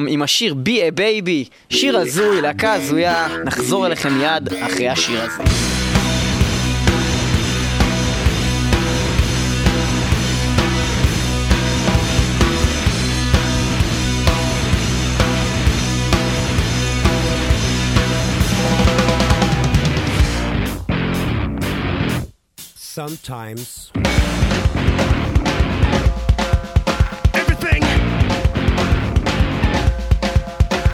[0.08, 5.73] עם השיר Be a Baby, שיר הזוי, להקה הזויה, נחזור אליכם מיד אחרי השיר הזה.
[22.94, 23.90] Sometimes
[27.34, 27.82] Everything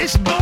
[0.01, 0.40] is boring.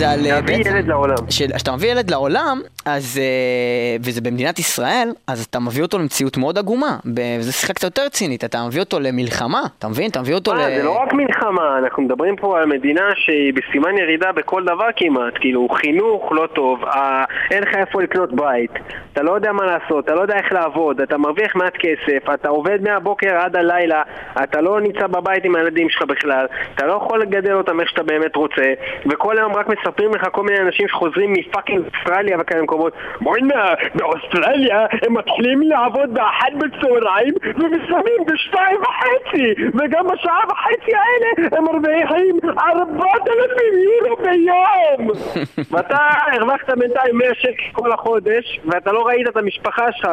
[0.00, 0.26] זה על...
[0.26, 1.26] אה, להביא ילד לעולם.
[1.28, 6.58] כשאתה מביא ילד לעולם, אז, אה, וזה במדינת ישראל, אז אתה מביא אותו למציאות מאוד
[6.58, 6.96] עגומה.
[7.16, 10.10] וזה שיחה קצת יותר רצינית, אתה מביא אותו למלחמה, אתה מבין?
[10.10, 10.56] אתה מביא אותו ל...
[10.56, 15.34] זה לא רק מלחמה, אנחנו מדברים פה על מדינה שהיא בסימן ירידה בכל דבר כמעט,
[15.40, 18.70] כאילו חינוך לא טוב, אה, אין לך איפה לקנות בית,
[19.12, 22.48] אתה לא יודע מה לעשות, אתה לא יודע איך לעבוד, אתה מרוויח מעט כסף, אתה
[22.48, 24.02] עובד מהבוקר עד הלילה,
[24.42, 28.02] אתה לא נמצא בבית עם הילדים שלך בכלל, אתה לא יכול לגדל אותם איך שאתה
[28.02, 28.72] באמת רוצה,
[29.10, 34.86] וכל היום רק מספרים לך כל מיני אנשים שחוזרים מפאקינג אוסטרליה וכאלה מקומות בוא'נה, באוסטרליה
[35.02, 43.28] הם מתחילים לעבוד באחת בצהריים ומסיימים בשתיים וחצי וגם בשעה וחצי האלה הם מרוויחים ארבעת
[43.28, 45.10] אלפים יורו ביום
[45.70, 45.96] ואתה
[46.32, 50.08] הרווחת בינתיים 100 שקל כל החודש ואתה לא ראית את המשפחה שלך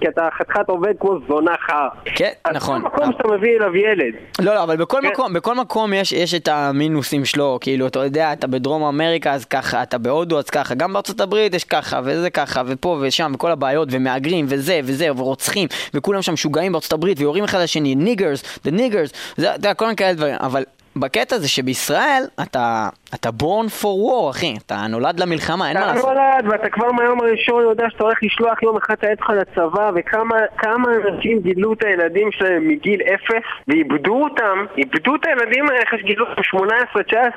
[0.00, 2.76] כי אתה חתיכת עובד כמו זונה חר כן, נכון.
[2.76, 5.08] אז כל מקום שאתה מביא אליו ילד לא, לא, אבל בכל כן.
[5.08, 9.82] מקום, בכל מקום יש את המינוסים שלו, כאילו, אתה יודע, אתה בדרום אמריקה אז ככה,
[9.82, 13.88] אתה בהודו אז ככה, גם בארצות הברית יש ככה, וזה ככה, ופה ושם, וכל הבעיות,
[13.90, 19.16] ומהגרים, וזה, וזה, ורוצחים, וכולם שם משוגעים בארצות הברית, ויורים אחד לשני, niggers, the niggers,
[19.36, 20.64] זה, אתה יודע, כל מיני כאלה דברים, אבל
[20.96, 25.94] בקטע זה שבישראל, אתה, אתה born for war, אחי, אתה נולד למלחמה, אין מה אתה
[25.94, 26.08] לעשות.
[26.08, 29.90] נולד ואתה כבר מהיום הראשון יודע שאתה הולך לשלוח יום אחד את הילד שלך לצבא
[29.94, 35.82] וכמה כמה אנשים גידלו את הילדים שלהם מגיל אפס ואיבדו אותם, איבדו את הילדים האלה
[35.88, 36.42] אחרי שגידלו אותם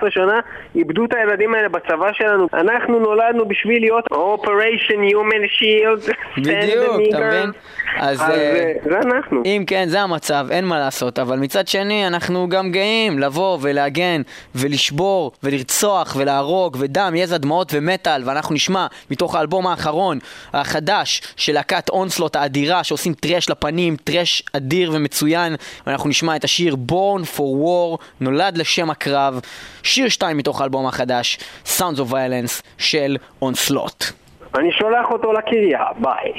[0.06, 0.40] 18-19 שנה
[0.76, 2.48] איבדו את הילדים האלה בצבא שלנו.
[2.54, 6.14] אנחנו נולדנו בשביל להיות Operation Human Shield.
[6.42, 7.52] בדיוק, אתה מבין?
[8.00, 8.22] אז...
[8.22, 9.42] אז אה, אה, זה אנחנו.
[9.46, 14.22] אם כן, זה המצב, אין מה לעשות, אבל מצד שני, אנחנו גם גאים לבוא ולהגן
[14.56, 20.20] ולשבור ולרצוח ולהרוג ודם, יזע, דמעות ומטאל, ואנחנו נשמע מתוך האלבום האחרון,
[20.54, 25.56] החדש, של להקת אונסלוט האדירה, שעושים טרש לפנים, טרש אדיר ומצוין,
[25.88, 29.40] ואנחנו נשמע את השיר Born for War, נולד לשם הקרב,
[29.84, 34.06] שיר שתיים מתוך האלבום החדש, Sounds of Violence של אונסלוט.
[34.58, 36.32] אני שולח אותו לקריה, ביי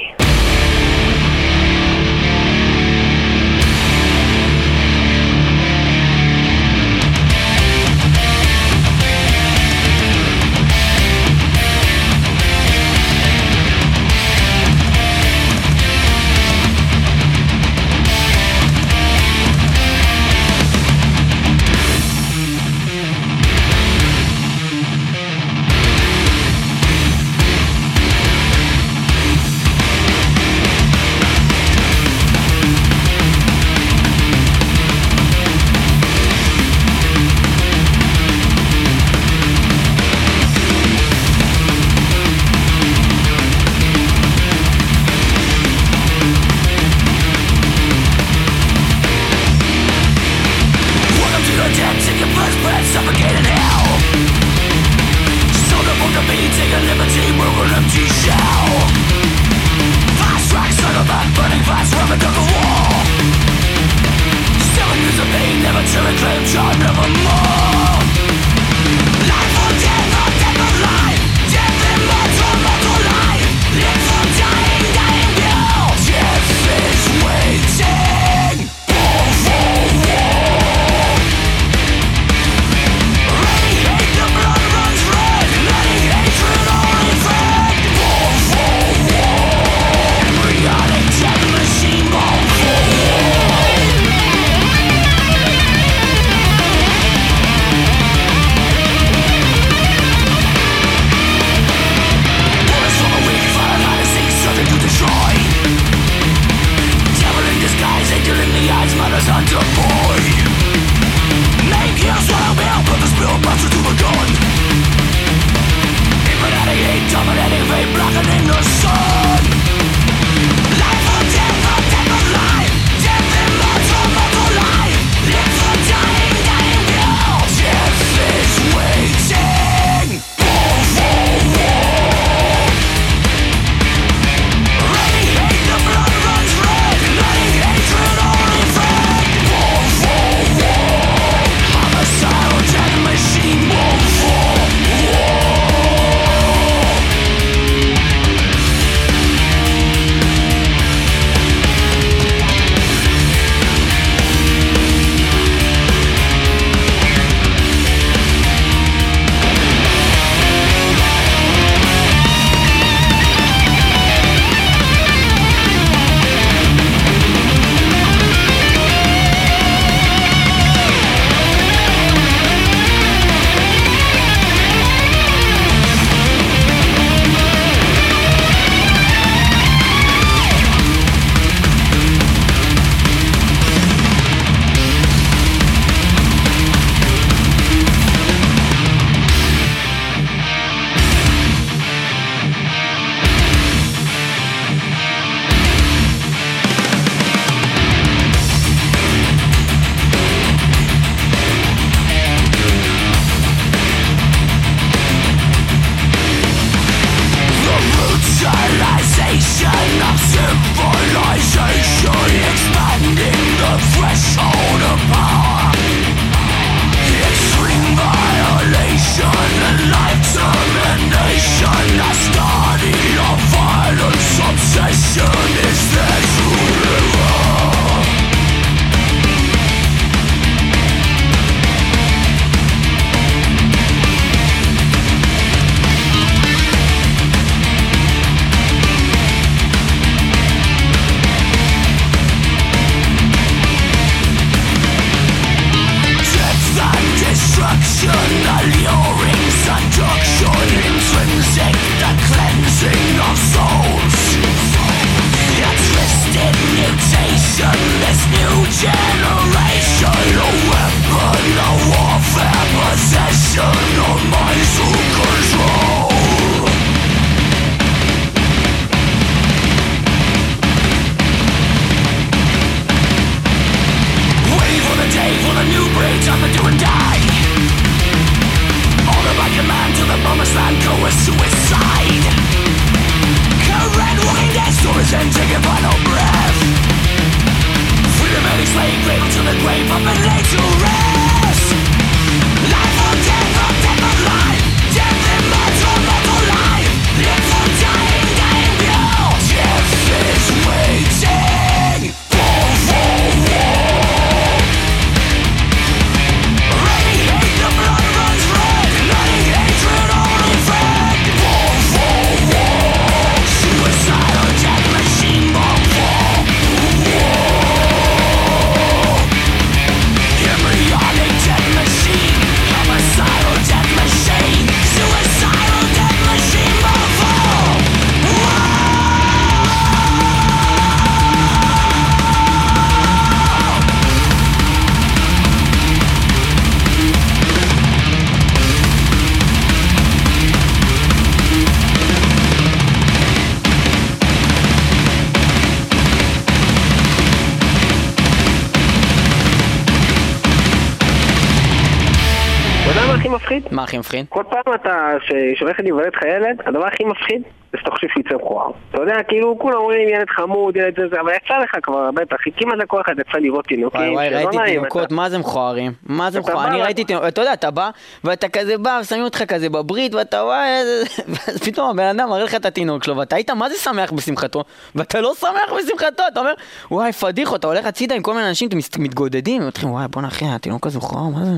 [353.99, 354.25] הכי מפחיד?
[354.29, 355.11] כל פעם אתה,
[355.55, 357.41] שהולך להיוולד לך ילד, הדבר הכי מפחיד
[357.71, 358.71] זה שאתה חושב שהוא יצא מכוער.
[358.89, 362.35] אתה יודע, כאילו, כולם אומרים ילד חמוד, ילד זה זה, אבל יצא לך כבר, בטח,
[362.57, 364.01] כמעט לכל אחד יצא לראות תינוקים.
[364.01, 365.91] וואי וואי, ראיתי תינוקות, מה זה מכוערים?
[366.03, 366.65] מה זה אתה מכוער?
[366.67, 367.89] בא אני ראיתי תינוקות, אתה יודע, אתה בא,
[368.23, 370.69] ואתה כזה בא, ושמים אותך כזה בברית, ואתה וואי,
[371.27, 374.63] ואז פתאום הבן אדם מראה לך את התינוק שלו, ואתה היית מה זה שמח בשמחתו,
[374.95, 376.53] ואתה לא שמח בשמחתו, אתה אומר,
[376.91, 380.27] וואי, פדיחו, אתה הולך הצידה עם כל מיני אנשים, אתם מת- מתגודדים, ואומרים, וואי, בואנה
[380.27, 381.51] אחי, התינוק הזה מכוער, מה זה?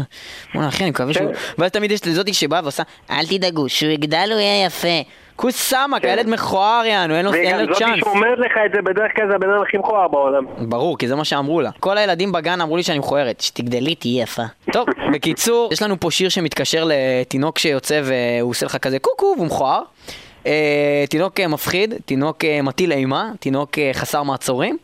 [0.53, 1.31] בואנה אחי, אני מקווה שהוא...
[1.57, 4.87] ואז תמיד יש לזאתי שבאה ועושה, אל תדאגו, כשהוא יגדל הוא יהיה יפה.
[5.41, 7.99] כוס סמק, הילד מכוער יענו, אין לו לו וגם צ'אנס.
[7.99, 10.45] שאומרת לך את זה בדרך כלל זה הבן אדם הכי מכוער בעולם.
[10.57, 11.69] ברור, כי זה מה שאמרו לה.
[11.79, 13.41] כל הילדים בגן אמרו לי שאני מכוערת.
[13.41, 14.41] שתגדלי תהיי יפה.
[14.71, 19.45] טוב, בקיצור, יש לנו פה שיר שמתקשר לתינוק שיוצא והוא עושה לך כזה קוקו והוא
[19.45, 19.81] מכוער.
[20.45, 24.77] אה, תינוק אה, מפחיד, תינוק אה, מטיל אימה, תינוק חסר מעצורים.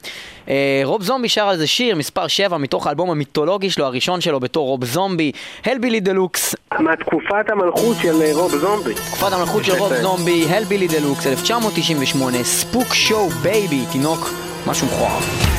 [0.50, 4.40] אה, רוב זומבי שר על זה שיר, מספר 7, מתוך האלבום המיתולוגי שלו, הראשון שלו
[4.40, 5.32] בתור רוב זומבי,
[5.66, 8.94] Hellbilly Deluxe, מהתקופת המלכות של רוב זומבי.
[8.94, 14.30] תקופת המלכות של רוב זומבי, Hellbilly Deluxe, 1998, Spookshow Baby, תינוק,
[14.68, 15.55] משהו מכוער.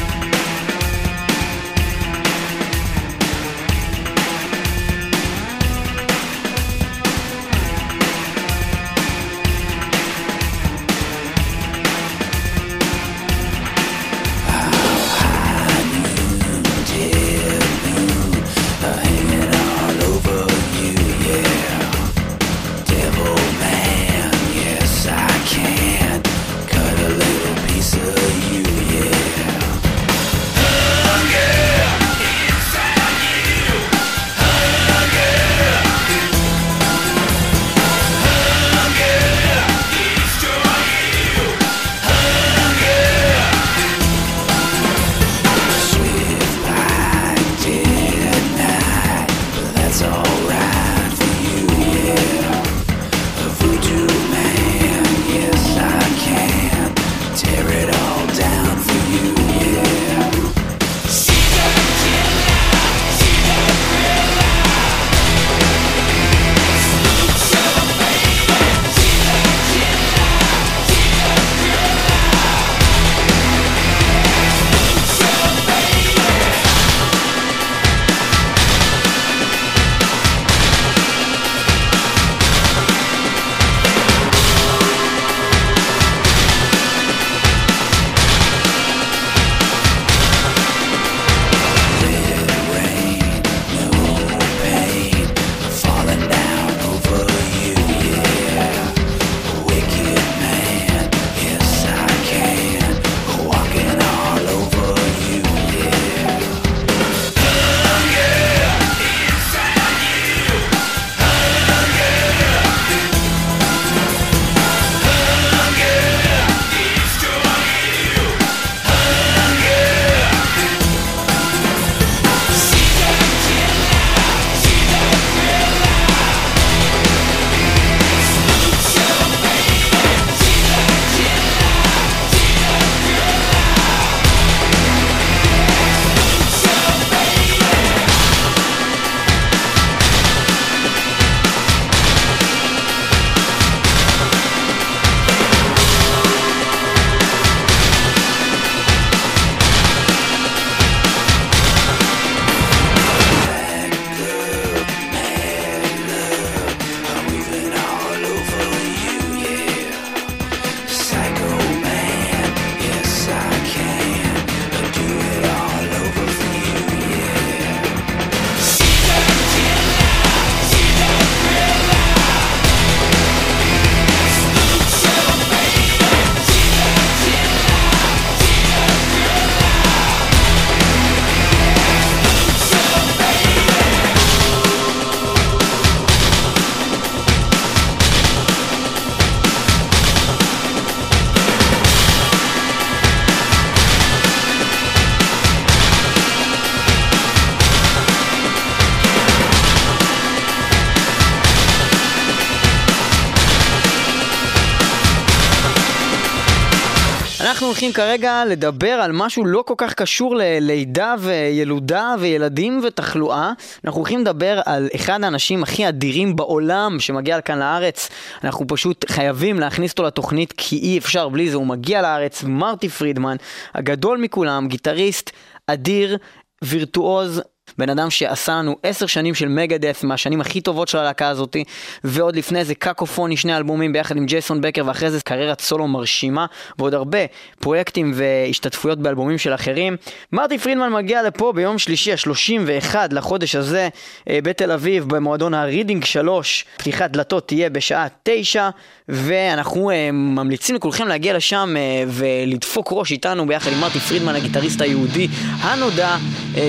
[207.86, 213.52] הולכים כרגע לדבר על משהו לא כל כך קשור ללידה וילודה וילדים ותחלואה.
[213.84, 218.08] אנחנו הולכים לדבר על אחד האנשים הכי אדירים בעולם שמגיע לכאן לארץ.
[218.44, 221.56] אנחנו פשוט חייבים להכניס אותו לתוכנית כי אי אפשר בלי זה.
[221.56, 223.36] הוא מגיע לארץ, מרטי פרידמן,
[223.74, 225.30] הגדול מכולם, גיטריסט
[225.66, 226.18] אדיר,
[226.64, 227.42] וירטואוז.
[227.78, 231.64] בן אדם שעשה לנו עשר שנים של מגדס מהשנים הכי טובות של הלהקה הזאתי,
[232.04, 236.46] ועוד לפני זה קקופוני, שני אלבומים ביחד עם ג'ייסון בקר, ואחרי זה קריירת סולו מרשימה,
[236.78, 237.18] ועוד הרבה
[237.60, 239.96] פרויקטים והשתתפויות באלבומים של אחרים.
[240.32, 243.88] מרטי פרידמן מגיע לפה ביום שלישי ה-31 לחודש הזה
[244.30, 246.64] אה, בתל אביב, במועדון הרידינג 3.
[246.76, 248.70] פתיחת דלתות תהיה בשעה 9,
[249.08, 254.80] ואנחנו אה, ממליצים לכולכם להגיע לשם אה, ולדפוק ראש איתנו ביחד עם מרטי פרידמן, הגיטריסט
[254.80, 255.28] היהודי
[255.60, 256.16] הנודע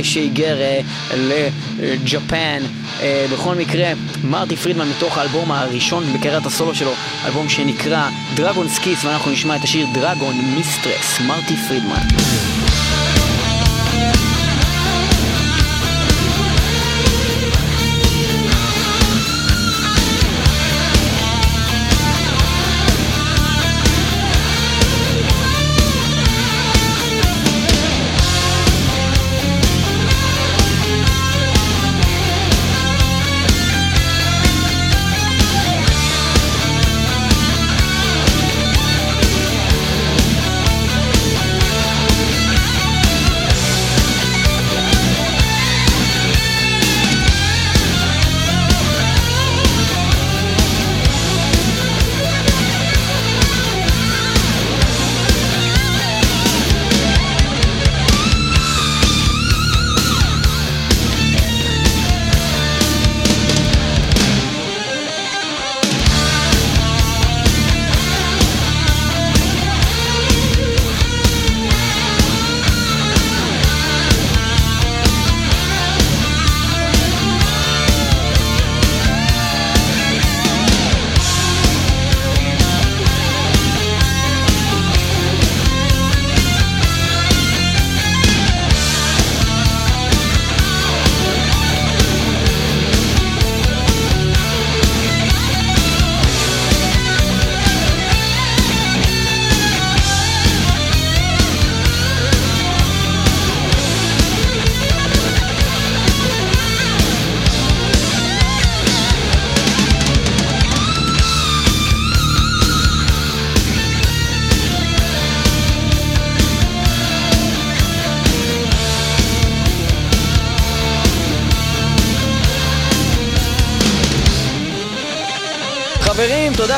[0.04, 0.58] שהיגר
[1.80, 2.64] לג'פן.
[3.02, 3.92] אה, בכל מקרה,
[4.24, 6.94] מרטי פרידמן מתוך האלבום הראשון בקריירת הסולו שלו,
[7.26, 12.67] אלבום שנקרא Dragon's Kiss, ואנחנו נשמע את השיר Dragon Mistress, מרטי פרידמן.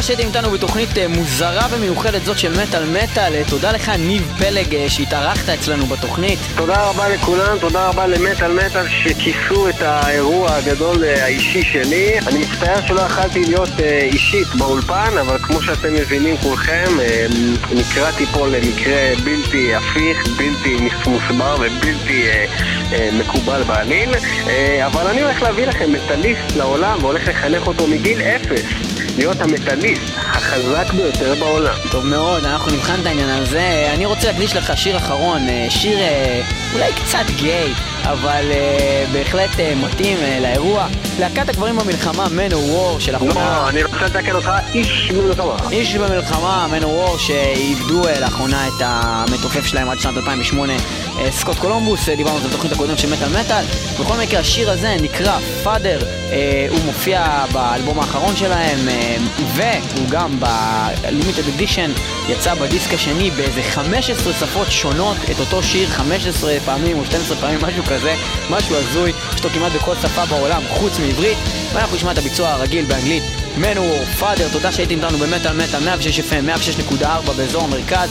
[0.10, 3.36] שהייתם איתנו בתוכנית אה, מוזרה ומיוחדת זאת של מטאל מטאל.
[3.36, 6.40] אה, תודה לך, ניב פלג, אה, שהתארחת אצלנו בתוכנית.
[6.56, 12.20] תודה רבה לכולם, תודה רבה למטאל מטאל שכיסו את האירוע הגדול האישי שלי.
[12.28, 13.70] אני מצטער שלא יכלתי להיות
[14.02, 16.88] אישית באולפן, אבל כמו שאתם מבינים כולכם,
[17.72, 22.28] נקראתי פה למקרה בלתי הפיך, בלתי מוסבר ובלתי
[23.14, 24.10] מקובל בעליל.
[24.86, 28.99] אבל אני הולך להביא לכם מטאליסט לעולם והולך לחנך אותו מגיל אפס.
[29.20, 31.76] להיות המטאליסט החזק ביותר בעולם.
[31.92, 33.92] טוב מאוד, אנחנו נבחן את העניין הזה.
[33.94, 36.42] אני רוצה להקדיש לך שיר אחרון, אה, שיר אה,
[36.74, 37.74] אולי קצת גיי,
[38.04, 40.88] אבל אה, בהחלט אה, מתאים אה, לאירוע.
[41.20, 43.34] להקת הגברים במלחמה, Man of War של האחרונה.
[43.34, 45.56] לא, אני רוצה לתקן אותך, איש במלחמה.
[45.72, 50.74] איש במלחמה, Man of War, שאיבדו אה, לאחרונה את המתופף שלהם עד שנת 2008,
[51.20, 53.64] אה, סקוט קולומבוס, אה, דיברנו על זה בתוכנית הקודמת של מטאל מטאל.
[54.00, 59.18] בכל מקרה, השיר הזה נקרא Father, אה, הוא מופיע באלבום האחרון שלהם, אה,
[59.56, 66.59] והוא גם ב-Limited Edition, יצא בדיסק השני באיזה 15 שפות שונות, את אותו שיר 15
[66.66, 68.16] פעמים או 12 פעמים, משהו כזה,
[68.50, 71.38] משהו הזוי, יש אותו כמעט בכל שפה בעולם, חוץ מעברית,
[71.74, 73.24] ואנחנו נשמע את הביצוע הרגיל באנגלית.
[73.58, 78.10] Manowar, Father, תודה שהייתם איתנו במטאל מטאל 106 FM, 106.4 באזור המרכז.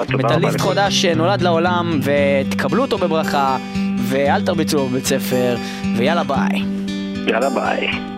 [0.09, 0.61] מטאליסט.
[0.61, 3.57] חדש שנולד לעולם ותקבלו אותו בברכה
[4.09, 5.57] ואל תרביצו בבית ספר
[5.97, 6.62] ויאללה ביי.
[7.27, 8.15] יאללה ביי.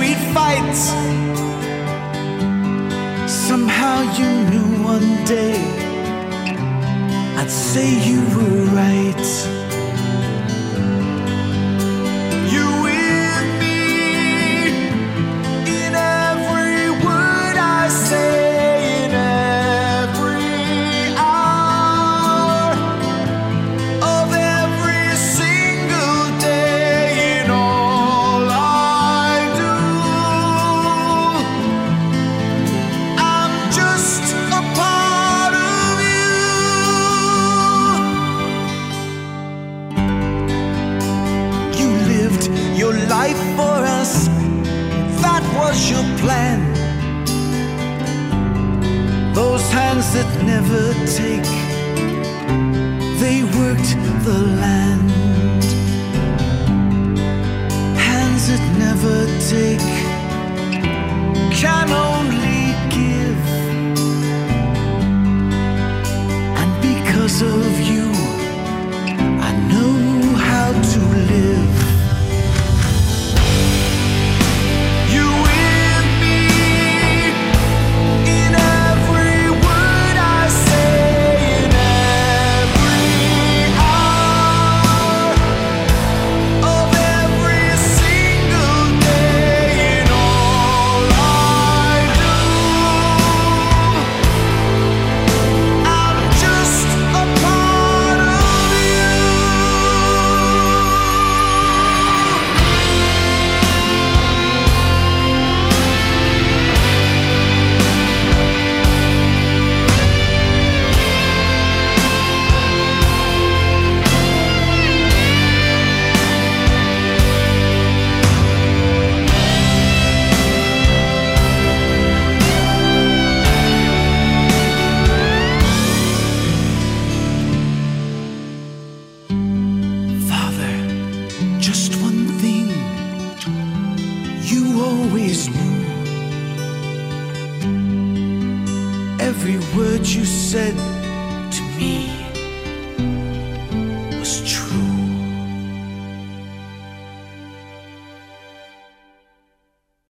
[0.00, 0.82] sweet fights.
[3.30, 5.60] Somehow you knew one day
[7.36, 9.59] I'd say you were right.